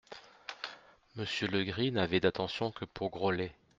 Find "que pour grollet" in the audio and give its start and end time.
2.71-3.53